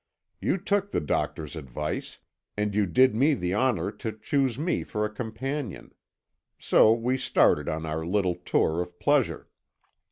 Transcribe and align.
You 0.39 0.57
took 0.57 0.89
the 0.89 0.99
doctor's 0.99 1.55
advice, 1.55 2.17
and 2.57 2.73
you 2.73 2.87
did 2.87 3.13
me 3.13 3.35
the 3.35 3.53
honour 3.53 3.91
to 4.01 4.11
choose 4.11 4.57
me 4.57 4.81
for 4.83 5.05
a 5.05 5.11
companion. 5.13 5.93
So 6.57 6.91
we 6.91 7.19
started 7.19 7.69
on 7.69 7.85
our 7.85 8.03
little 8.03 8.33
tour 8.33 8.81
of 8.81 8.97
pleasure. 8.97 9.47